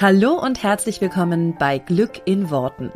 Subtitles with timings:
[0.00, 2.92] Hallo und herzlich willkommen bei Glück in Worten.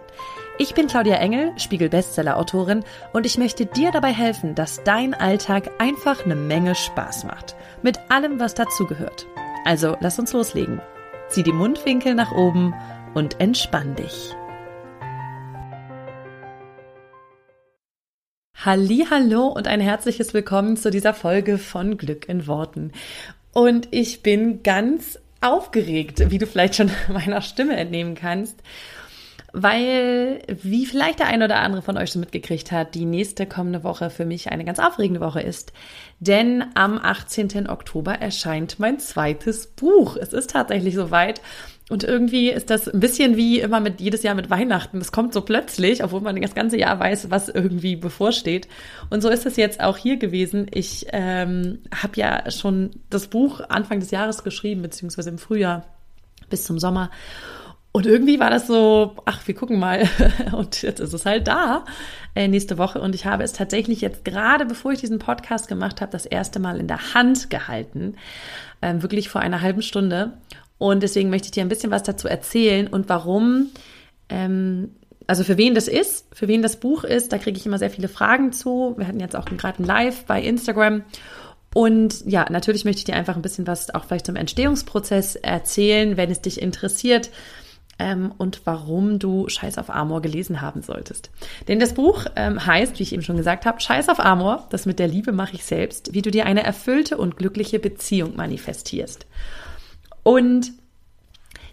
[0.57, 6.25] Ich bin Claudia Engel, Spiegel-Bestseller-Autorin und ich möchte dir dabei helfen, dass dein Alltag einfach
[6.25, 7.57] eine Menge Spaß macht.
[7.83, 9.27] Mit allem, was dazugehört.
[9.65, 10.81] Also lass uns loslegen.
[11.29, 12.73] Zieh die Mundwinkel nach oben
[13.15, 14.33] und entspann dich.
[18.65, 22.93] Hallo und ein herzliches Willkommen zu dieser Folge von Glück in Worten.
[23.53, 28.63] Und ich bin ganz aufgeregt, wie du vielleicht schon meiner Stimme entnehmen kannst,
[29.53, 33.85] weil, wie vielleicht der ein oder andere von euch schon mitgekriegt hat, die nächste kommende
[33.85, 35.75] Woche für mich eine ganz aufregende Woche ist.
[36.21, 37.69] Denn am 18.
[37.69, 40.17] Oktober erscheint mein zweites Buch.
[40.17, 41.43] Es ist tatsächlich soweit.
[41.93, 44.99] Und irgendwie ist das ein bisschen wie immer mit jedes Jahr mit Weihnachten.
[44.99, 48.67] Das kommt so plötzlich, obwohl man das ganze Jahr weiß, was irgendwie bevorsteht.
[49.11, 50.69] Und so ist es jetzt auch hier gewesen.
[50.73, 55.85] Ich ähm, habe ja schon das Buch Anfang des Jahres geschrieben, beziehungsweise im Frühjahr
[56.49, 57.11] bis zum Sommer.
[57.93, 60.09] Und irgendwie war das so, ach, wir gucken mal.
[60.53, 61.85] Und jetzt ist es halt da,
[62.35, 63.03] äh, nächste Woche.
[63.03, 66.59] Und ich habe es tatsächlich jetzt gerade, bevor ich diesen Podcast gemacht habe, das erste
[66.59, 68.15] Mal in der Hand gehalten.
[68.81, 70.39] Ähm, wirklich vor einer halben Stunde.
[70.83, 73.69] Und deswegen möchte ich dir ein bisschen was dazu erzählen und warum,
[74.29, 74.97] ähm,
[75.29, 77.33] also für wen das ist, für wen das Buch ist.
[77.33, 78.95] Da kriege ich immer sehr viele Fragen zu.
[78.97, 81.05] Wir hatten jetzt auch gerade ein Live bei Instagram.
[81.73, 86.17] Und ja, natürlich möchte ich dir einfach ein bisschen was auch vielleicht zum Entstehungsprozess erzählen,
[86.17, 87.31] wenn es dich interessiert
[88.01, 91.31] ähm, und warum du Scheiß auf Amor gelesen haben solltest.
[91.69, 94.85] Denn das Buch ähm, heißt, wie ich eben schon gesagt habe, Scheiß auf Amor, das
[94.85, 99.27] mit der Liebe mache ich selbst, wie du dir eine erfüllte und glückliche Beziehung manifestierst.
[100.23, 100.73] Und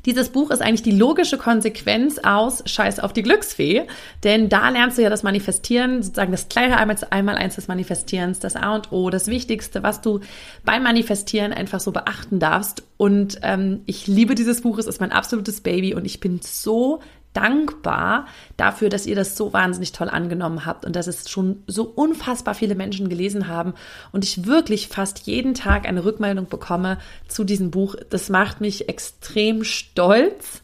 [0.06, 3.86] dieses Buch ist eigentlich die logische Konsequenz aus Scheiß auf die Glücksfee,
[4.24, 8.40] denn da lernst du ja das Manifestieren, sozusagen das kleine einmal, einmal eins des Manifestierens,
[8.40, 10.22] das A und O, das Wichtigste, was du
[10.64, 12.84] beim Manifestieren einfach so beachten darfst.
[12.98, 17.02] Und ähm, ich liebe dieses Buch, es ist mein absolutes Baby und ich bin so
[17.34, 18.26] dankbar
[18.58, 22.56] dafür, dass ihr das so wahnsinnig toll angenommen habt und dass es schon so unfassbar
[22.56, 23.74] viele Menschen gelesen haben
[24.12, 27.96] und ich wirklich fast jeden Tag eine Rückmeldung bekomme zu diesem Buch.
[28.10, 30.64] Das macht mich extrem stolz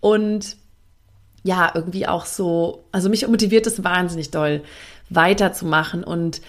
[0.00, 0.56] und
[1.42, 4.62] ja, irgendwie auch so, also mich motiviert es wahnsinnig doll
[5.10, 6.40] weiterzumachen und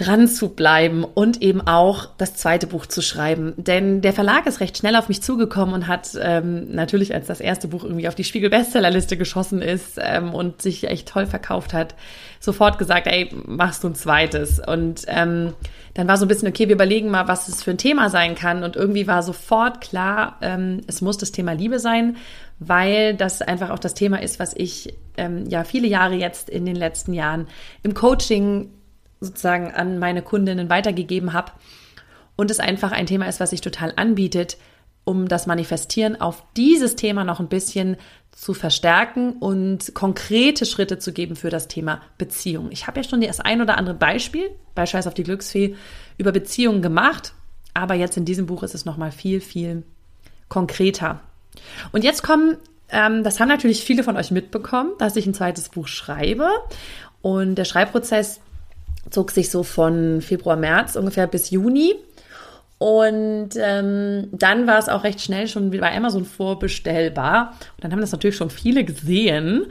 [0.00, 3.52] dran zu bleiben und eben auch das zweite Buch zu schreiben.
[3.58, 7.40] Denn der Verlag ist recht schnell auf mich zugekommen und hat ähm, natürlich, als das
[7.40, 11.94] erste Buch irgendwie auf die Spiegel-Bestsellerliste geschossen ist ähm, und sich echt toll verkauft hat,
[12.38, 14.58] sofort gesagt, ey, machst du ein zweites.
[14.58, 15.52] Und ähm,
[15.92, 18.34] dann war so ein bisschen, okay, wir überlegen mal, was es für ein Thema sein
[18.34, 18.64] kann.
[18.64, 22.16] Und irgendwie war sofort klar, ähm, es muss das Thema Liebe sein,
[22.58, 26.64] weil das einfach auch das Thema ist, was ich ähm, ja viele Jahre jetzt in
[26.64, 27.48] den letzten Jahren
[27.82, 28.70] im Coaching
[29.20, 31.52] sozusagen an meine Kundinnen weitergegeben habe
[32.36, 34.56] und es einfach ein Thema ist, was sich total anbietet,
[35.04, 37.96] um das Manifestieren auf dieses Thema noch ein bisschen
[38.32, 42.70] zu verstärken und konkrete Schritte zu geben für das Thema Beziehung.
[42.70, 45.74] Ich habe ja schon das ein oder andere Beispiel bei Scheiß auf die Glücksfee
[46.16, 47.34] über Beziehungen gemacht,
[47.74, 49.82] aber jetzt in diesem Buch ist es noch mal viel viel
[50.48, 51.20] konkreter.
[51.92, 52.56] Und jetzt kommen
[52.92, 56.48] ähm, das haben natürlich viele von euch mitbekommen, dass ich ein zweites Buch schreibe.
[57.22, 58.40] Und der Schreibprozess
[59.08, 61.94] zog sich so von Februar, März ungefähr bis Juni.
[62.78, 67.54] Und ähm, dann war es auch recht schnell schon bei Amazon vorbestellbar.
[67.76, 69.66] Und dann haben das natürlich schon viele gesehen.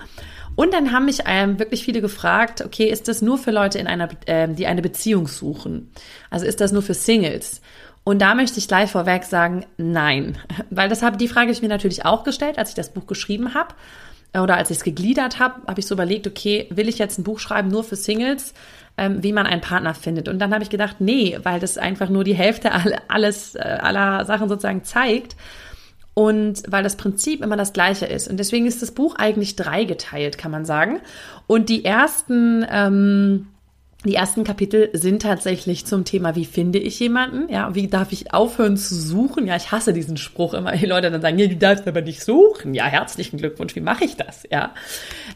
[0.55, 3.87] Und dann haben mich ähm, wirklich viele gefragt, okay, ist das nur für Leute, in
[3.87, 5.91] einer, äh, die eine Beziehung suchen?
[6.29, 7.61] Also ist das nur für Singles?
[8.03, 10.37] Und da möchte ich gleich vorweg sagen, nein.
[10.69, 13.07] Weil das habe, die Frage habe ich mir natürlich auch gestellt, als ich das Buch
[13.07, 13.73] geschrieben habe.
[14.33, 17.23] Oder als ich es gegliedert habe, habe ich so überlegt, okay, will ich jetzt ein
[17.23, 18.53] Buch schreiben nur für Singles?
[18.99, 20.27] Ähm, wie man einen Partner findet.
[20.27, 22.71] Und dann habe ich gedacht, nee, weil das einfach nur die Hälfte
[23.07, 25.35] alles, äh, aller Sachen sozusagen zeigt.
[26.13, 28.27] Und weil das Prinzip immer das gleiche ist.
[28.27, 30.99] Und deswegen ist das Buch eigentlich dreigeteilt, kann man sagen.
[31.47, 33.47] Und die ersten ähm,
[34.05, 37.51] die ersten Kapitel sind tatsächlich zum Thema, wie finde ich jemanden?
[37.51, 39.45] Ja, wie darf ich aufhören zu suchen?
[39.45, 40.71] Ja, ich hasse diesen Spruch immer.
[40.71, 42.73] Die Leute dann sagen, ja, du darfst aber nicht suchen.
[42.73, 43.75] Ja, herzlichen Glückwunsch.
[43.75, 44.43] Wie mache ich das?
[44.49, 44.73] Ja.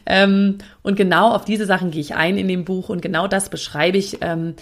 [0.06, 3.50] Ähm, und genau auf diese Sachen gehe ich ein in dem Buch und genau das
[3.50, 4.18] beschreibe ich.
[4.22, 4.54] Ähm,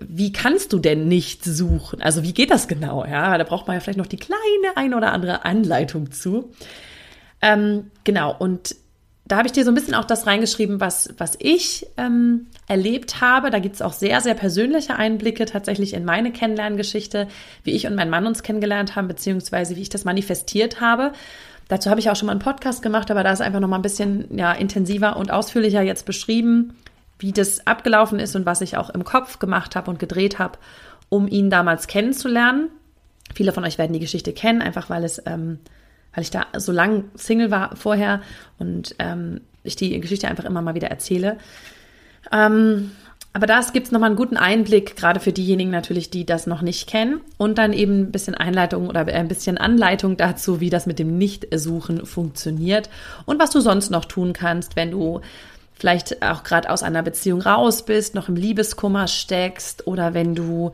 [0.00, 2.02] wie kannst du denn nicht suchen?
[2.02, 3.06] Also wie geht das genau?
[3.06, 6.52] Ja, da braucht man ja vielleicht noch die kleine ein oder andere Anleitung zu.
[7.40, 8.36] Ähm, genau.
[8.38, 8.76] Und
[9.24, 13.20] da habe ich dir so ein bisschen auch das reingeschrieben, was, was ich ähm, erlebt
[13.20, 13.50] habe.
[13.50, 17.28] Da gibt es auch sehr, sehr persönliche Einblicke tatsächlich in meine Kennenlerngeschichte,
[17.64, 21.12] wie ich und mein Mann uns kennengelernt haben, beziehungsweise wie ich das manifestiert habe.
[21.68, 23.76] Dazu habe ich auch schon mal einen Podcast gemacht, aber da ist einfach noch mal
[23.76, 26.76] ein bisschen ja, intensiver und ausführlicher jetzt beschrieben,
[27.18, 30.58] wie das abgelaufen ist und was ich auch im Kopf gemacht habe und gedreht habe,
[31.08, 32.68] um ihn damals kennenzulernen.
[33.34, 35.58] Viele von euch werden die Geschichte kennen, einfach weil es ähm,
[36.14, 38.20] weil ich da so lang Single war vorher
[38.58, 41.38] und ähm, ich die Geschichte einfach immer mal wieder erzähle.
[42.32, 42.92] Ähm,
[43.32, 46.62] aber das gibt es nochmal einen guten Einblick, gerade für diejenigen natürlich, die das noch
[46.62, 47.20] nicht kennen.
[47.36, 51.16] Und dann eben ein bisschen Einleitung oder ein bisschen Anleitung dazu, wie das mit dem
[51.16, 52.90] Nichtsuchen funktioniert
[53.26, 55.20] und was du sonst noch tun kannst, wenn du
[55.74, 60.72] vielleicht auch gerade aus einer Beziehung raus bist, noch im Liebeskummer steckst oder wenn du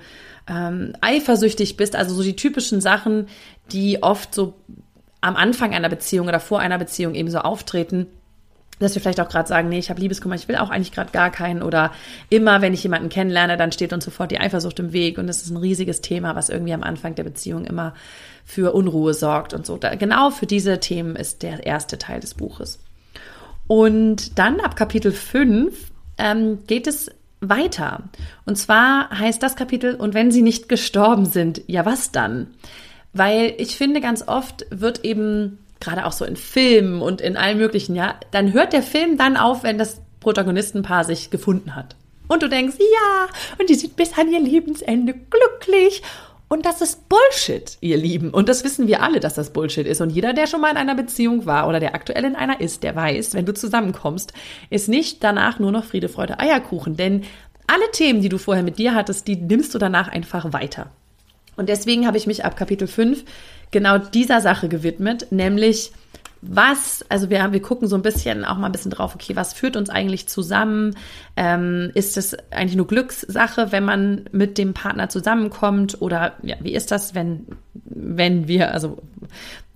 [0.49, 1.95] ähm, eifersüchtig bist.
[1.95, 3.29] Also so die typischen Sachen,
[3.71, 4.55] die oft so
[5.21, 8.07] am Anfang einer Beziehung oder vor einer Beziehung eben so auftreten
[8.79, 11.11] dass wir vielleicht auch gerade sagen, nee, ich habe Liebeskummer, ich will auch eigentlich gerade
[11.11, 11.93] gar keinen oder
[12.29, 15.43] immer, wenn ich jemanden kennenlerne, dann steht uns sofort die Eifersucht im Weg und das
[15.43, 17.95] ist ein riesiges Thema, was irgendwie am Anfang der Beziehung immer
[18.45, 19.77] für Unruhe sorgt und so.
[19.77, 22.79] Da, genau für diese Themen ist der erste Teil des Buches.
[23.67, 25.75] Und dann ab Kapitel 5
[26.19, 28.05] ähm, geht es weiter.
[28.45, 32.49] Und zwar heißt das Kapitel, und wenn sie nicht gestorben sind, ja was dann?
[33.13, 37.59] Weil ich finde, ganz oft wird eben gerade auch so in Filmen und in allen
[37.59, 41.97] möglichen, ja, dann hört der Film dann auf, wenn das Protagonistenpaar sich gefunden hat.
[42.29, 43.27] Und du denkst, ja,
[43.59, 46.03] und die sind bis an ihr Lebensende glücklich.
[46.49, 48.31] Und das ist Bullshit, ihr Lieben.
[48.31, 50.01] Und das wissen wir alle, dass das Bullshit ist.
[50.01, 52.85] Und jeder, der schon mal in einer Beziehung war oder der aktuell in einer ist,
[52.85, 54.33] der weiß, wenn du zusammenkommst,
[54.71, 56.97] ist nicht danach nur noch Friede, Freude, Eierkuchen.
[56.97, 57.25] Denn
[57.67, 60.91] alle Themen, die du vorher mit dir hattest, die nimmst du danach einfach weiter.
[61.57, 63.25] Und deswegen habe ich mich ab Kapitel 5
[63.71, 65.93] genau dieser Sache gewidmet, nämlich
[66.43, 69.53] was, also wir, wir gucken so ein bisschen auch mal ein bisschen drauf, okay, was
[69.53, 70.95] führt uns eigentlich zusammen?
[71.37, 76.01] Ähm, ist es eigentlich nur Glückssache, wenn man mit dem Partner zusammenkommt?
[76.01, 77.47] Oder ja, wie ist das, wenn,
[77.85, 78.99] wenn wir, also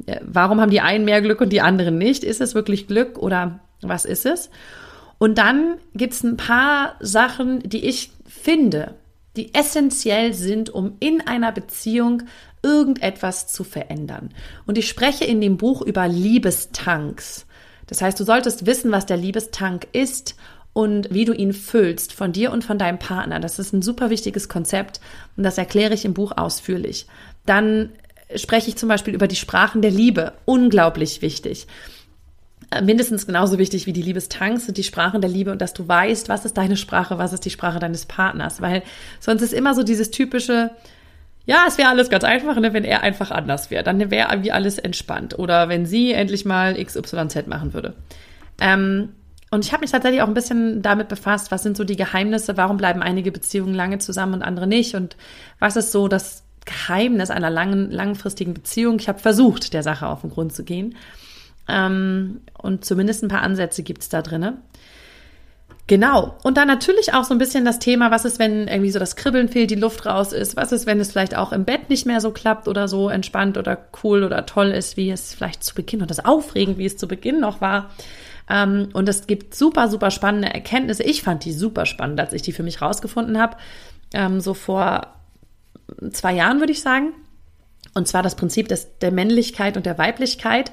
[0.06, 2.24] äh, warum haben die einen mehr Glück und die anderen nicht?
[2.24, 4.50] Ist es wirklich Glück oder was ist es?
[5.18, 8.94] Und dann gibt es ein paar Sachen, die ich finde,
[9.36, 12.24] die essentiell sind, um in einer Beziehung
[12.62, 14.30] irgendetwas zu verändern.
[14.66, 17.46] Und ich spreche in dem Buch über Liebestanks.
[17.86, 20.36] Das heißt, du solltest wissen, was der Liebestank ist
[20.72, 23.40] und wie du ihn füllst von dir und von deinem Partner.
[23.40, 25.00] Das ist ein super wichtiges Konzept
[25.36, 27.06] und das erkläre ich im Buch ausführlich.
[27.46, 27.90] Dann
[28.36, 30.34] spreche ich zum Beispiel über die Sprachen der Liebe.
[30.44, 31.66] Unglaublich wichtig.
[32.70, 35.86] Äh, mindestens genauso wichtig wie die Liebestanks sind die Sprachen der Liebe und dass du
[35.86, 38.60] weißt, was ist deine Sprache, was ist die Sprache deines Partners.
[38.60, 38.82] Weil
[39.18, 40.70] sonst ist immer so dieses typische,
[41.46, 43.82] ja, es wäre alles ganz einfach, ne, wenn er einfach anders wäre.
[43.82, 45.38] Dann wäre irgendwie alles entspannt.
[45.38, 47.94] Oder wenn sie endlich mal XYZ machen würde.
[48.60, 49.10] Ähm,
[49.50, 52.56] und ich habe mich tatsächlich auch ein bisschen damit befasst, was sind so die Geheimnisse,
[52.56, 55.16] warum bleiben einige Beziehungen lange zusammen und andere nicht und
[55.58, 59.00] was ist so das Geheimnis einer langen, langfristigen Beziehung.
[59.00, 60.94] Ich habe versucht, der Sache auf den Grund zu gehen.
[61.70, 64.58] Ähm, und zumindest ein paar Ansätze gibt's da drinne.
[65.86, 66.36] Genau.
[66.44, 69.16] Und dann natürlich auch so ein bisschen das Thema, was ist, wenn irgendwie so das
[69.16, 70.56] Kribbeln fehlt, die Luft raus ist?
[70.56, 73.58] Was ist, wenn es vielleicht auch im Bett nicht mehr so klappt oder so entspannt
[73.58, 76.96] oder cool oder toll ist, wie es vielleicht zu Beginn und das aufregend, wie es
[76.96, 77.90] zu Beginn noch war?
[78.48, 81.02] Ähm, und es gibt super, super spannende Erkenntnisse.
[81.02, 83.56] Ich fand die super spannend, als ich die für mich rausgefunden habe.
[84.12, 85.08] Ähm, so vor
[86.12, 87.14] zwei Jahren, würde ich sagen.
[87.94, 90.70] Und zwar das Prinzip des, der Männlichkeit und der Weiblichkeit.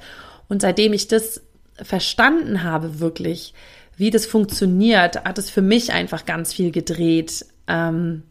[0.49, 1.41] Und seitdem ich das
[1.81, 3.53] verstanden habe, wirklich,
[3.97, 7.45] wie das funktioniert, hat es für mich einfach ganz viel gedreht.
[7.67, 8.23] Ähm,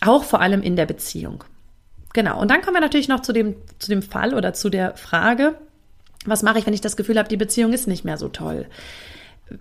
[0.00, 1.44] auch vor allem in der Beziehung.
[2.12, 2.40] Genau.
[2.40, 5.54] Und dann kommen wir natürlich noch zu dem, zu dem Fall oder zu der Frage,
[6.24, 8.66] was mache ich, wenn ich das Gefühl habe, die Beziehung ist nicht mehr so toll?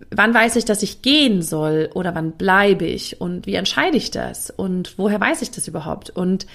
[0.09, 4.11] Wann weiß ich, dass ich gehen soll oder wann bleibe ich und wie entscheide ich
[4.11, 6.09] das und woher weiß ich das überhaupt?
[6.11, 6.45] Und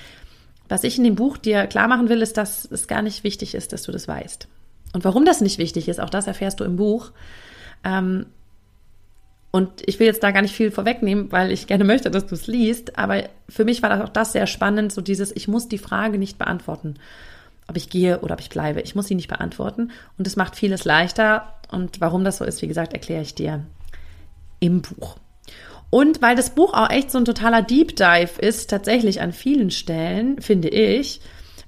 [0.68, 3.54] was ich in dem Buch dir klar machen will, ist, dass es gar nicht wichtig
[3.54, 4.48] ist, dass du das weißt.
[4.96, 7.10] Und warum das nicht wichtig ist, auch das erfährst du im Buch.
[7.84, 8.24] Ähm,
[9.50, 12.34] und ich will jetzt da gar nicht viel vorwegnehmen, weil ich gerne möchte, dass du
[12.34, 12.98] es liest.
[12.98, 16.16] Aber für mich war das auch das sehr spannend, so dieses, ich muss die Frage
[16.16, 16.94] nicht beantworten,
[17.68, 18.80] ob ich gehe oder ob ich bleibe.
[18.80, 19.90] Ich muss sie nicht beantworten.
[20.16, 21.52] Und es macht vieles leichter.
[21.70, 23.66] Und warum das so ist, wie gesagt, erkläre ich dir
[24.60, 25.18] im Buch.
[25.90, 29.70] Und weil das Buch auch echt so ein totaler Deep Dive ist, tatsächlich an vielen
[29.70, 31.20] Stellen, finde ich,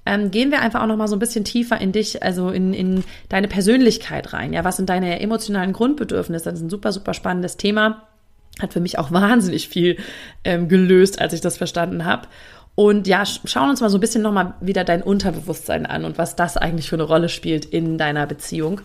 [0.08, 2.72] ähm, gehen wir einfach auch noch mal so ein bisschen tiefer in dich, also in,
[2.72, 4.54] in deine Persönlichkeit rein.
[4.54, 6.46] Ja, was sind deine emotionalen Grundbedürfnisse?
[6.46, 8.08] Das ist ein super, super spannendes Thema.
[8.58, 9.98] Hat für mich auch wahnsinnig viel
[10.44, 12.26] ähm, gelöst, als ich das verstanden habe.
[12.74, 16.36] Und ja, schauen uns mal so ein bisschen nochmal wieder dein Unterbewusstsein an und was
[16.36, 18.80] das eigentlich für eine Rolle spielt in deiner Beziehung.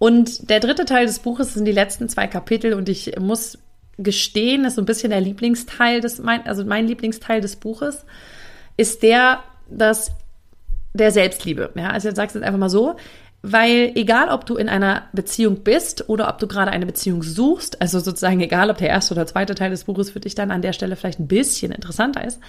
[0.00, 3.58] Und der dritte Teil des Buches sind die letzten zwei Kapitel und ich muss
[3.96, 8.04] gestehen, das ist so ein bisschen der Lieblingsteil des, mein, also mein Lieblingsteil des Buches,
[8.76, 10.10] ist der, dass
[10.94, 11.70] der Selbstliebe.
[11.74, 12.96] Ja, also jetzt sagst du es einfach mal so,
[13.42, 17.82] weil egal, ob du in einer Beziehung bist oder ob du gerade eine Beziehung suchst,
[17.82, 20.62] also sozusagen egal, ob der erste oder zweite Teil des Buches für dich dann an
[20.62, 22.40] der Stelle vielleicht ein bisschen interessanter ist,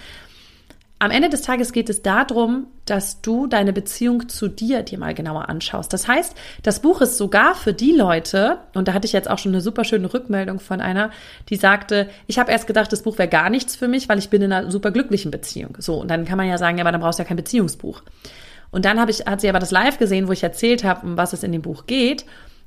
[1.00, 5.12] am Ende des Tages geht es darum, dass du deine Beziehung zu dir dir mal
[5.12, 5.92] genauer anschaust.
[5.92, 9.38] Das heißt, das Buch ist sogar für die Leute, und da hatte ich jetzt auch
[9.38, 11.10] schon eine super schöne Rückmeldung von einer,
[11.50, 14.30] die sagte, ich habe erst gedacht, das Buch wäre gar nichts für mich, weil ich
[14.30, 15.76] bin in einer super glücklichen Beziehung.
[15.78, 18.02] So, und dann kann man ja sagen, ja, aber dann brauchst du ja kein Beziehungsbuch.
[18.70, 21.16] Und dann habe ich, hat sie aber das live gesehen, wo ich erzählt habe, um
[21.16, 22.24] was es in dem Buch geht.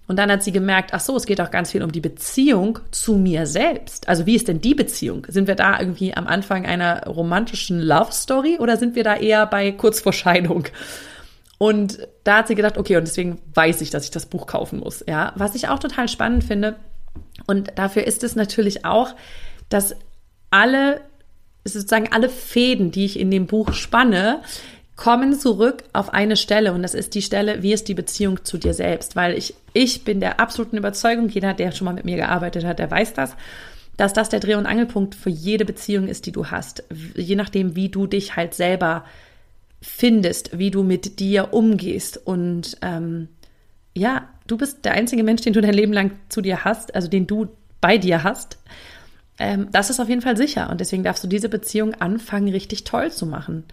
[0.07, 2.79] Und dann hat sie gemerkt, ach so, es geht auch ganz viel um die Beziehung
[2.91, 4.07] zu mir selbst.
[4.07, 5.27] Also wie ist denn die Beziehung?
[5.27, 9.45] Sind wir da irgendwie am Anfang einer romantischen Love Story oder sind wir da eher
[9.45, 10.65] bei kurz vor Scheidung?
[11.57, 14.79] Und da hat sie gedacht, okay, und deswegen weiß ich, dass ich das Buch kaufen
[14.79, 15.03] muss.
[15.07, 16.77] Ja, was ich auch total spannend finde.
[17.45, 19.15] Und dafür ist es natürlich auch,
[19.69, 19.95] dass
[20.51, 21.01] alle,
[21.65, 24.41] sozusagen alle Fäden, die ich in dem Buch spanne,
[24.97, 28.57] kommen zurück auf eine Stelle und das ist die Stelle, wie ist die Beziehung zu
[28.57, 29.15] dir selbst?
[29.15, 32.79] Weil ich, ich bin der absoluten Überzeugung, jeder, der schon mal mit mir gearbeitet hat,
[32.79, 33.35] der weiß das,
[33.95, 36.83] dass das der Dreh- und Angelpunkt für jede Beziehung ist, die du hast.
[37.15, 39.05] Je nachdem, wie du dich halt selber
[39.81, 42.17] findest, wie du mit dir umgehst.
[42.17, 43.27] Und ähm,
[43.95, 47.07] ja, du bist der einzige Mensch, den du dein Leben lang zu dir hast, also
[47.07, 47.47] den du
[47.81, 48.57] bei dir hast.
[49.39, 50.71] Ähm, das ist auf jeden Fall sicher.
[50.71, 53.63] Und deswegen darfst du diese Beziehung anfangen, richtig toll zu machen.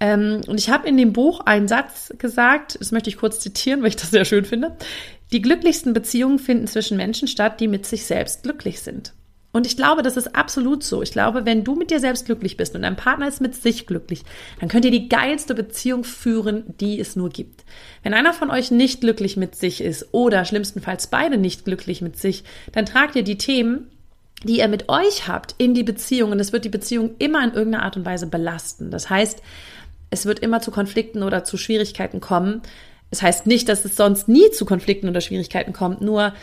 [0.00, 3.82] Ähm, und ich habe in dem Buch einen Satz gesagt, das möchte ich kurz zitieren,
[3.82, 4.76] weil ich das sehr schön finde.
[5.32, 9.12] Die glücklichsten Beziehungen finden zwischen Menschen statt, die mit sich selbst glücklich sind.
[9.50, 11.02] Und ich glaube, das ist absolut so.
[11.02, 13.86] Ich glaube, wenn du mit dir selbst glücklich bist und dein Partner ist mit sich
[13.86, 14.22] glücklich,
[14.60, 17.64] dann könnt ihr die geilste Beziehung führen, die es nur gibt.
[18.02, 22.18] Wenn einer von euch nicht glücklich mit sich ist oder schlimmstenfalls beide nicht glücklich mit
[22.18, 23.88] sich, dann tragt ihr die Themen,
[24.44, 27.54] die ihr mit euch habt, in die Beziehung und es wird die Beziehung immer in
[27.54, 28.90] irgendeiner Art und Weise belasten.
[28.90, 29.42] Das heißt,
[30.10, 32.62] es wird immer zu Konflikten oder zu Schwierigkeiten kommen.
[33.10, 36.34] Es heißt nicht, dass es sonst nie zu Konflikten oder Schwierigkeiten kommt, nur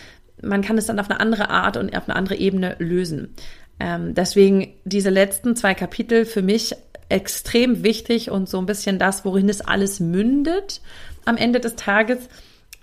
[0.42, 3.34] man kann es dann auf eine andere Art und auf eine andere Ebene lösen.
[3.80, 6.76] Ähm, deswegen diese letzten zwei Kapitel für mich
[7.10, 10.82] extrem wichtig und so ein bisschen das, worin es alles mündet
[11.26, 12.30] am Ende des Tages.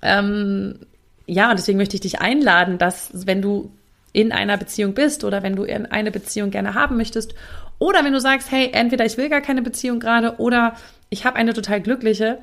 [0.00, 0.80] Ähm,
[1.26, 3.72] ja, deswegen möchte ich dich einladen, dass wenn du
[4.12, 7.34] in einer Beziehung bist oder wenn du in eine Beziehung gerne haben möchtest
[7.78, 10.76] oder wenn du sagst, hey, entweder ich will gar keine Beziehung gerade oder
[11.10, 12.38] ich habe eine total glückliche,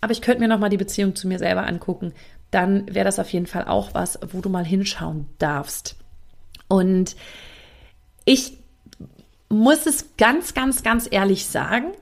[0.00, 2.12] aber ich könnte mir noch mal die Beziehung zu mir selber angucken,
[2.50, 5.96] dann wäre das auf jeden Fall auch was, wo du mal hinschauen darfst.
[6.68, 7.16] Und
[8.24, 8.58] ich
[9.48, 11.92] muss es ganz, ganz, ganz ehrlich sagen,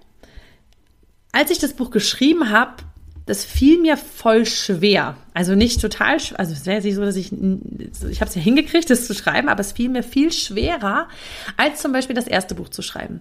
[1.32, 2.82] als ich das Buch geschrieben habe,
[3.26, 5.16] das fiel mir voll schwer.
[5.34, 8.90] Also nicht total, also es wäre nicht so, dass ich, ich habe es ja hingekriegt,
[8.90, 11.08] das zu schreiben, aber es fiel mir viel schwerer,
[11.56, 13.20] als zum Beispiel das erste Buch zu schreiben.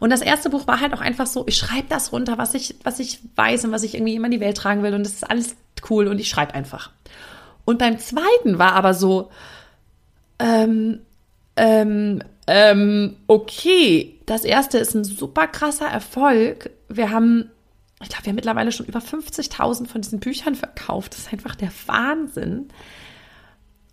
[0.00, 2.76] Und das erste Buch war halt auch einfach so, ich schreibe das runter, was ich,
[2.84, 5.14] was ich weiß und was ich irgendwie immer in die Welt tragen will und das
[5.14, 5.56] ist alles
[5.90, 6.90] cool und ich schreibe einfach.
[7.64, 9.30] Und beim zweiten war aber so,
[10.38, 11.00] ähm,
[11.56, 16.70] ähm, ähm, okay, das erste ist ein super krasser Erfolg.
[16.88, 17.50] Wir haben
[18.02, 21.12] ich glaube, wir haben mittlerweile schon über 50.000 von diesen Büchern verkauft.
[21.12, 22.68] Das ist einfach der Wahnsinn.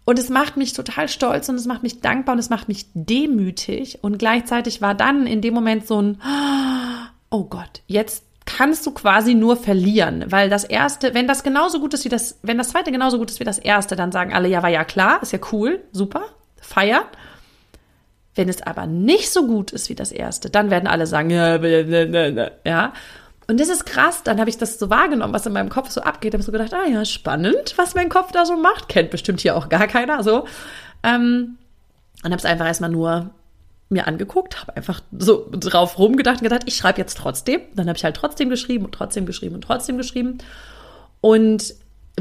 [0.06, 2.88] Und es macht mich total stolz und es macht mich dankbar und es macht mich
[2.94, 4.00] demütig.
[4.02, 6.20] Und gleichzeitig war dann in dem Moment so ein,
[7.30, 11.94] oh Gott, jetzt kannst du quasi nur verlieren, weil das erste, wenn das genauso gut
[11.94, 14.48] ist wie das, wenn das zweite genauso gut ist wie das erste, dann sagen alle,
[14.48, 16.24] ja, war ja klar, ist ja cool, super,
[16.60, 17.04] feiern.
[18.34, 21.58] Wenn es aber nicht so gut ist wie das erste, dann werden alle sagen, ja,
[22.66, 22.94] ja.
[23.50, 26.02] Und das ist krass, dann habe ich das so wahrgenommen, was in meinem Kopf so
[26.02, 26.34] abgeht.
[26.34, 28.90] Habe so gedacht, ah ja, spannend, was mein Kopf da so macht.
[28.90, 30.46] Kennt bestimmt hier auch gar keiner so.
[31.02, 31.58] Ähm,
[32.24, 33.32] und habe es einfach erstmal nur
[33.90, 37.62] mir angeguckt, habe einfach so drauf rumgedacht und gedacht, ich schreibe jetzt trotzdem.
[37.74, 40.38] Dann habe ich halt trotzdem geschrieben und trotzdem geschrieben und trotzdem geschrieben.
[41.20, 41.74] Und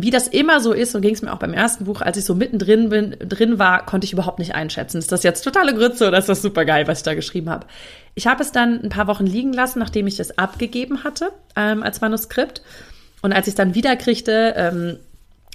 [0.03, 2.25] wie das immer so ist, so ging es mir auch beim ersten Buch, als ich
[2.25, 4.99] so mittendrin bin, drin war, konnte ich überhaupt nicht einschätzen.
[4.99, 7.67] Ist das jetzt totale Grütze oder ist das super geil, was ich da geschrieben habe?
[8.15, 11.83] Ich habe es dann ein paar Wochen liegen lassen, nachdem ich es abgegeben hatte ähm,
[11.83, 12.63] als Manuskript.
[13.23, 14.99] Und als ich es dann wiederkriegte, ähm,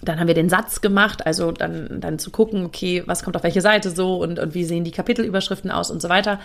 [0.01, 3.43] dann haben wir den Satz gemacht, also dann, dann zu gucken, okay, was kommt auf
[3.43, 6.39] welche Seite so und, und wie sehen die Kapitelüberschriften aus und so weiter.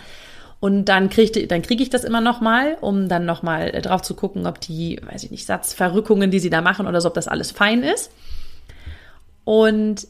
[0.59, 3.81] Und dann kriege dann krieg ich das immer noch mal, um dann noch mal äh,
[3.81, 7.07] drauf zu gucken, ob die, weiß ich nicht, Satzverrückungen, die sie da machen oder so,
[7.07, 8.11] ob das alles fein ist.
[9.45, 10.07] Und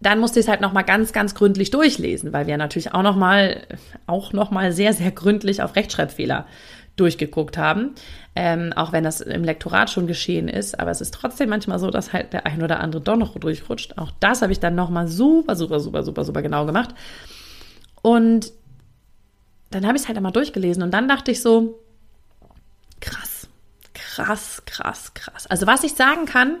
[0.00, 3.02] dann musste ich es halt noch mal ganz, ganz gründlich durchlesen, weil wir natürlich auch
[3.02, 3.62] noch mal,
[4.06, 6.46] auch noch mal sehr, sehr gründlich auf Rechtschreibfehler
[6.96, 7.94] durchgeguckt haben.
[8.34, 11.90] Ähm, auch wenn das im Lektorat schon geschehen ist, aber es ist trotzdem manchmal so,
[11.90, 13.96] dass halt der ein oder andere doch noch durchrutscht.
[13.98, 16.90] Auch das habe ich dann noch mal super, super, super, super, super genau gemacht.
[18.02, 18.52] Und
[19.74, 21.80] dann habe ich es halt einmal durchgelesen und dann dachte ich so,
[23.00, 23.48] krass,
[23.94, 25.46] krass, krass, krass.
[25.46, 26.58] Also was ich sagen kann,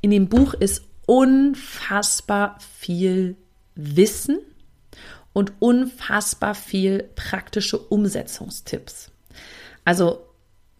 [0.00, 3.36] in dem Buch ist unfassbar viel
[3.74, 4.38] Wissen
[5.32, 9.10] und unfassbar viel praktische Umsetzungstipps.
[9.84, 10.26] Also,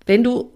[0.06, 0.55] wenn du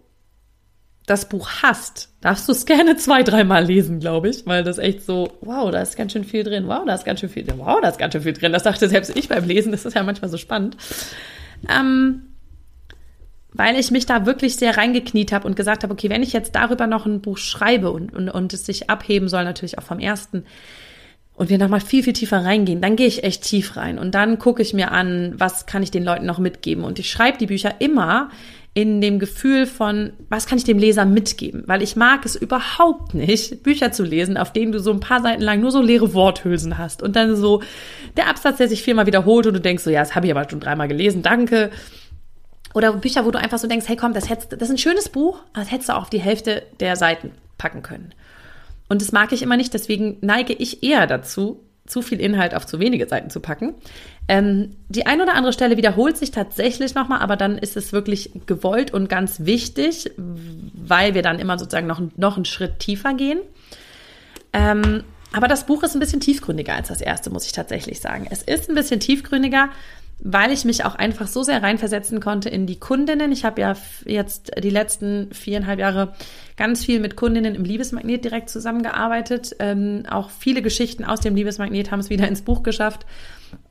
[1.11, 5.05] das Buch hast, darfst du es gerne zwei, dreimal lesen, glaube ich, weil das echt
[5.05, 7.59] so, wow, da ist ganz schön viel drin, wow, da ist ganz schön viel drin,
[7.59, 8.53] wow, da ist ganz schön viel drin.
[8.53, 10.77] Das dachte selbst ich beim Lesen, das ist ja manchmal so spannend.
[11.69, 12.23] Ähm,
[13.53, 16.55] weil ich mich da wirklich sehr reingekniet habe und gesagt habe, okay, wenn ich jetzt
[16.55, 19.99] darüber noch ein Buch schreibe und, und, und es sich abheben soll, natürlich auch vom
[19.99, 20.45] ersten,
[21.35, 24.39] und wir nochmal viel, viel tiefer reingehen, dann gehe ich echt tief rein und dann
[24.39, 26.85] gucke ich mir an, was kann ich den Leuten noch mitgeben.
[26.85, 28.29] Und ich schreibe die Bücher immer
[28.73, 31.65] in dem Gefühl von, was kann ich dem Leser mitgeben?
[31.67, 35.23] Weil ich mag es überhaupt nicht, Bücher zu lesen, auf denen du so ein paar
[35.23, 37.63] Seiten lang nur so leere Worthülsen hast und dann so
[38.17, 40.49] der Absatz, der sich viermal wiederholt und du denkst so, ja, das habe ich aber
[40.49, 41.71] schon dreimal gelesen, danke.
[42.73, 45.09] Oder Bücher, wo du einfach so denkst, hey komm, das, hättest, das ist ein schönes
[45.09, 48.15] Buch, aber das hättest du auch auf die Hälfte der Seiten packen können.
[48.89, 52.67] Und das mag ich immer nicht, deswegen neige ich eher dazu, zu viel Inhalt auf
[52.67, 53.75] zu wenige Seiten zu packen.
[54.29, 58.31] Ähm, die ein oder andere Stelle wiederholt sich tatsächlich nochmal, aber dann ist es wirklich
[58.47, 63.41] gewollt und ganz wichtig, weil wir dann immer sozusagen noch, noch einen Schritt tiefer gehen.
[64.53, 68.27] Ähm, aber das Buch ist ein bisschen tiefgründiger als das erste, muss ich tatsächlich sagen.
[68.31, 69.69] Es ist ein bisschen tiefgründiger,
[70.23, 73.33] weil ich mich auch einfach so sehr reinversetzen konnte in die Kundinnen.
[73.33, 76.15] Ich habe ja jetzt die letzten viereinhalb Jahre
[76.61, 79.57] ganz viel mit Kundinnen im Liebesmagnet direkt zusammengearbeitet.
[79.61, 83.07] Ähm, auch viele Geschichten aus dem Liebesmagnet haben es wieder ins Buch geschafft,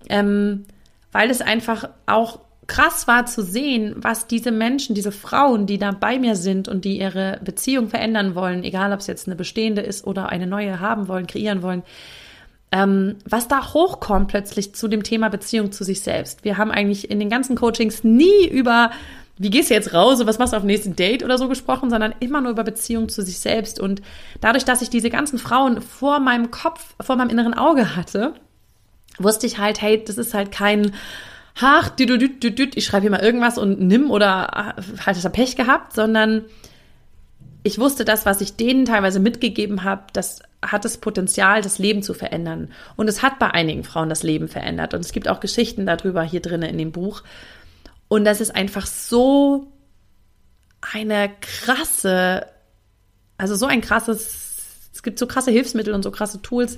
[0.10, 0.66] ähm,
[1.12, 5.92] weil es einfach auch krass war zu sehen, was diese Menschen, diese Frauen, die da
[5.92, 9.82] bei mir sind und die ihre Beziehung verändern wollen, egal ob es jetzt eine bestehende
[9.82, 11.84] ist oder eine neue haben wollen, kreieren wollen,
[12.72, 16.44] ähm, was da hochkommt plötzlich zu dem Thema Beziehung zu sich selbst.
[16.44, 18.90] Wir haben eigentlich in den ganzen Coachings nie über
[19.40, 21.90] wie gehst du jetzt raus was machst du auf dem nächsten Date oder so gesprochen,
[21.90, 23.80] sondern immer nur über Beziehung zu sich selbst.
[23.80, 24.02] Und
[24.42, 28.34] dadurch, dass ich diese ganzen Frauen vor meinem Kopf, vor meinem inneren Auge hatte,
[29.18, 30.94] wusste ich halt, hey, das ist halt kein,
[31.60, 36.44] ach, ich schreibe hier mal irgendwas und nimm oder halt das Pech gehabt, sondern
[37.64, 42.04] ich wusste, das, was ich denen teilweise mitgegeben habe, das hat das Potenzial, das Leben
[42.04, 42.70] zu verändern.
[42.96, 44.94] Und es hat bei einigen Frauen das Leben verändert.
[44.94, 47.24] Und es gibt auch Geschichten darüber hier drinnen in dem Buch.
[48.10, 49.72] Und das ist einfach so
[50.82, 52.46] eine krasse,
[53.38, 56.78] also so ein krasses, es gibt so krasse Hilfsmittel und so krasse Tools,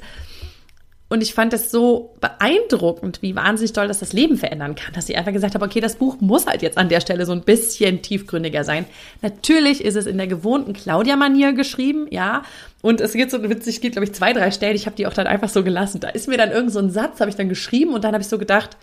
[1.12, 5.08] und ich fand es so beeindruckend, wie wahnsinnig toll das das Leben verändern kann, dass
[5.08, 7.42] sie einfach gesagt haben, okay, das Buch muss halt jetzt an der Stelle so ein
[7.42, 8.86] bisschen tiefgründiger sein.
[9.22, 12.44] Natürlich ist es in der gewohnten Claudia-Manier geschrieben, ja.
[12.82, 15.14] Und es geht so witzig, gibt, glaube ich, zwei, drei Stellen, ich habe die auch
[15.14, 16.00] dann einfach so gelassen.
[16.00, 18.22] Da ist mir dann irgend so ein Satz, habe ich dann geschrieben und dann habe
[18.22, 18.78] ich so gedacht,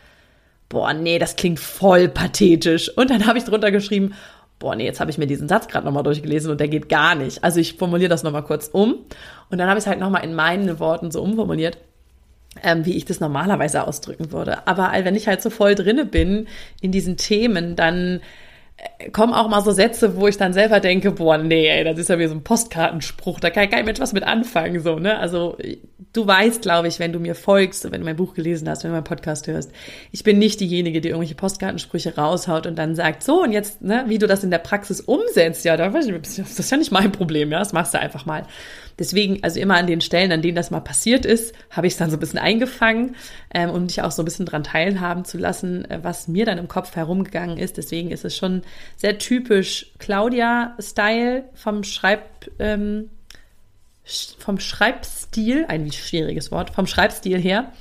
[0.68, 2.90] boah, nee, das klingt voll pathetisch.
[2.96, 4.14] Und dann habe ich drunter geschrieben,
[4.58, 7.14] boah, nee, jetzt habe ich mir diesen Satz gerade nochmal durchgelesen und der geht gar
[7.14, 7.44] nicht.
[7.44, 8.94] Also ich formuliere das nochmal kurz um.
[9.50, 11.78] Und dann habe ich es halt nochmal in meinen Worten so umformuliert
[12.62, 14.66] ähm, wie ich das normalerweise ausdrücken würde.
[14.66, 16.48] Aber wenn ich halt so voll drinne bin
[16.80, 18.20] in diesen Themen, dann
[19.12, 22.08] kommen auch mal so Sätze, wo ich dann selber denke, boah, nee, ey, das ist
[22.08, 25.18] ja wie so ein Postkartenspruch, da kann kein Mensch was mit anfangen, so, ne?
[25.18, 25.56] Also,
[26.12, 28.90] du weißt, glaube ich, wenn du mir folgst, wenn du mein Buch gelesen hast, wenn
[28.90, 29.72] du meinen Podcast hörst,
[30.12, 34.04] ich bin nicht diejenige, die irgendwelche Postkartensprüche raushaut und dann sagt, so, und jetzt, ne,
[34.08, 36.92] wie du das in der Praxis umsetzt, ja, da weiß ich, das ist ja nicht
[36.92, 38.44] mein Problem, ja, das machst du einfach mal.
[38.98, 41.98] Deswegen, also immer an den Stellen, an denen das mal passiert ist, habe ich es
[41.98, 43.14] dann so ein bisschen eingefangen,
[43.54, 46.58] ähm, um dich auch so ein bisschen dran teilhaben zu lassen, äh, was mir dann
[46.58, 47.76] im Kopf herumgegangen ist.
[47.76, 48.62] Deswegen ist es schon
[48.96, 52.22] sehr typisch Claudia-Style vom Schreib,
[52.58, 53.10] ähm,
[54.38, 57.72] vom Schreibstil, ein schwieriges Wort, vom Schreibstil her.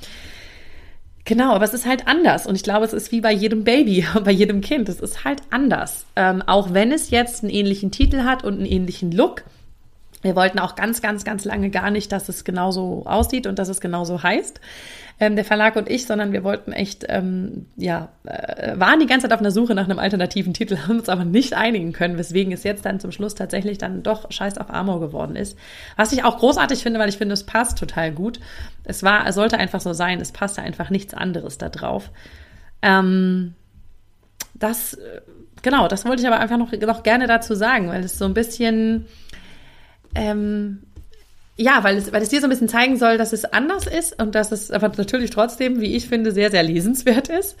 [1.28, 2.46] Genau, aber es ist halt anders.
[2.46, 4.88] Und ich glaube, es ist wie bei jedem Baby, bei jedem Kind.
[4.88, 6.06] Es ist halt anders.
[6.16, 9.44] Ähm, auch wenn es jetzt einen ähnlichen Titel hat und einen ähnlichen Look.
[10.22, 13.68] Wir wollten auch ganz, ganz, ganz lange gar nicht, dass es genauso aussieht und dass
[13.68, 14.60] es genauso heißt,
[15.20, 19.24] ähm, der Verlag und ich, sondern wir wollten echt, ähm, ja, äh, waren die ganze
[19.24, 22.52] Zeit auf einer Suche nach einem alternativen Titel, haben uns aber nicht einigen können, weswegen
[22.52, 25.58] es jetzt dann zum Schluss tatsächlich dann doch Scheiß auf Amor geworden ist.
[25.96, 28.40] Was ich auch großartig finde, weil ich finde, es passt total gut.
[28.84, 32.10] Es war, es sollte einfach so sein, es passte einfach nichts anderes da drauf.
[32.82, 33.54] Ähm,
[34.54, 35.20] das, äh,
[35.62, 38.34] genau, das wollte ich aber einfach noch, noch gerne dazu sagen, weil es so ein
[38.34, 39.06] bisschen,
[40.14, 40.82] ähm,
[41.56, 44.20] ja, weil es, weil es dir so ein bisschen zeigen soll, dass es anders ist
[44.22, 47.56] und dass es aber natürlich trotzdem, wie ich finde, sehr, sehr lesenswert ist.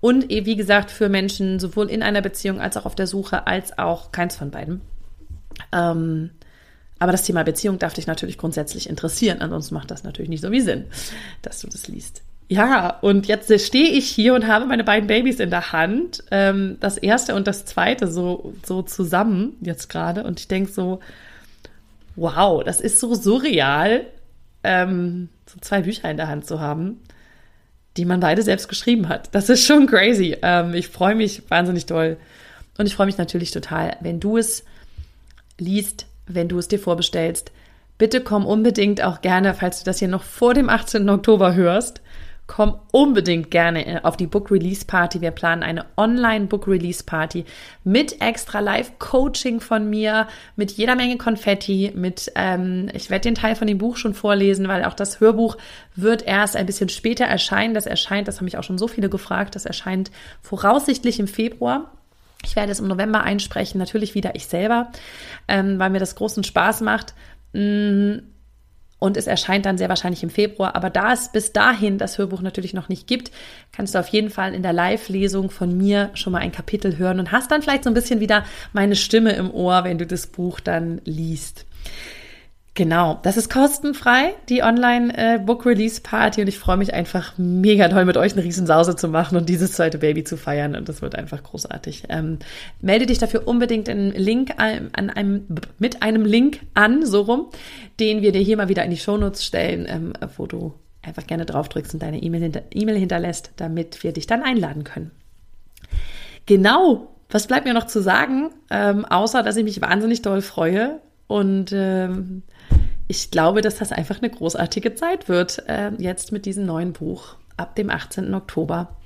[0.00, 3.76] Und wie gesagt, für Menschen sowohl in einer Beziehung als auch auf der Suche, als
[3.76, 4.80] auch keins von beiden.
[5.72, 6.30] Ähm,
[7.00, 10.52] aber das Thema Beziehung darf dich natürlich grundsätzlich interessieren, ansonsten macht das natürlich nicht so
[10.52, 10.84] wie Sinn,
[11.42, 12.22] dass du das liest.
[12.48, 16.76] Ja, und jetzt stehe ich hier und habe meine beiden Babys in der Hand, ähm,
[16.80, 20.24] das erste und das zweite so, so zusammen jetzt gerade.
[20.24, 21.00] Und ich denke so,
[22.16, 24.06] wow, das ist so surreal,
[24.62, 27.00] ähm, so zwei Bücher in der Hand zu haben,
[27.96, 29.34] die man beide selbst geschrieben hat.
[29.34, 30.36] Das ist schon crazy.
[30.42, 32.16] Ähm, ich freue mich wahnsinnig doll,
[32.78, 34.64] Und ich freue mich natürlich total, wenn du es
[35.58, 37.52] liest, wenn du es dir vorbestellst.
[37.98, 41.08] Bitte komm unbedingt auch gerne, falls du das hier noch vor dem 18.
[41.10, 42.00] Oktober hörst,
[42.50, 45.20] komm unbedingt gerne äh, auf die Book Release Party.
[45.20, 47.44] Wir planen eine Online Book Release Party
[47.84, 53.36] mit extra Live Coaching von mir, mit jeder Menge Konfetti, mit, ähm, ich werde den
[53.36, 55.58] Teil von dem Buch schon vorlesen, weil auch das Hörbuch
[55.94, 57.72] wird erst ein bisschen später erscheinen.
[57.72, 60.10] Das erscheint, das haben mich auch schon so viele gefragt, das erscheint
[60.42, 61.92] voraussichtlich im Februar.
[62.42, 64.90] Ich werde es im November einsprechen, natürlich wieder ich selber,
[65.46, 67.14] ähm, weil mir das großen Spaß macht.
[67.52, 68.18] Mm,
[69.00, 70.76] und es erscheint dann sehr wahrscheinlich im Februar.
[70.76, 73.32] Aber da es bis dahin das Hörbuch natürlich noch nicht gibt,
[73.72, 77.18] kannst du auf jeden Fall in der Live-Lesung von mir schon mal ein Kapitel hören
[77.18, 80.28] und hast dann vielleicht so ein bisschen wieder meine Stimme im Ohr, wenn du das
[80.28, 81.64] Buch dann liest.
[82.80, 88.32] Genau, das ist kostenfrei, die Online-Book-Release-Party und ich freue mich einfach mega toll mit euch
[88.32, 92.04] eine Riesensause zu machen und dieses zweite Baby zu feiern und das wird einfach großartig.
[92.08, 92.38] Ähm,
[92.80, 95.44] melde dich dafür unbedingt in Link an einem,
[95.78, 97.50] mit einem Link an, so rum,
[98.00, 101.44] den wir dir hier mal wieder in die Shownotes stellen, ähm, wo du einfach gerne
[101.44, 105.10] drauf drückst und deine E-Mail hinter, e hinterlässt, damit wir dich dann einladen können.
[106.46, 110.98] Genau, was bleibt mir noch zu sagen, ähm, außer dass ich mich wahnsinnig doll freue
[111.26, 112.42] und ähm,
[113.10, 117.34] ich glaube, dass das einfach eine großartige Zeit wird, äh, jetzt mit diesem neuen Buch
[117.56, 118.32] ab dem 18.
[118.34, 118.96] Oktober.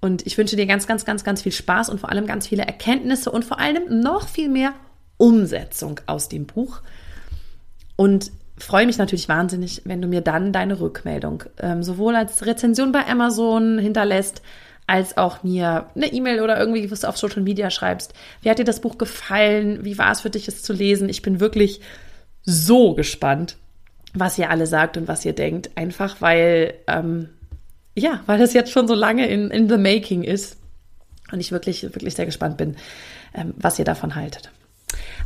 [0.00, 2.62] Und ich wünsche dir ganz, ganz, ganz, ganz viel Spaß und vor allem ganz viele
[2.62, 4.72] Erkenntnisse und vor allem noch viel mehr
[5.16, 6.80] Umsetzung aus dem Buch.
[7.96, 12.92] Und freue mich natürlich wahnsinnig, wenn du mir dann deine Rückmeldung ähm, sowohl als Rezension
[12.92, 14.42] bei Amazon hinterlässt,
[14.86, 18.14] als auch mir eine E-Mail oder irgendwie was auf Social Media schreibst.
[18.42, 19.84] Wie hat dir das Buch gefallen?
[19.84, 21.08] Wie war es für dich, es zu lesen?
[21.08, 21.80] Ich bin wirklich
[22.44, 23.56] so gespannt,
[24.14, 25.70] was ihr alle sagt und was ihr denkt.
[25.76, 27.28] Einfach weil, ähm,
[27.94, 30.56] ja, weil das jetzt schon so lange in, in the making ist.
[31.32, 32.76] Und ich wirklich, wirklich sehr gespannt bin,
[33.34, 34.50] ähm, was ihr davon haltet.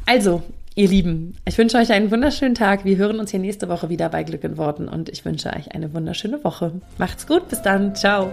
[0.06, 0.42] Also,
[0.74, 2.84] ihr Lieben, ich wünsche euch einen wunderschönen Tag.
[2.84, 5.72] Wir hören uns hier nächste Woche wieder bei Glück in Worten und ich wünsche euch
[5.74, 6.80] eine wunderschöne Woche.
[6.96, 7.94] Macht's gut, bis dann.
[7.94, 8.32] Ciao.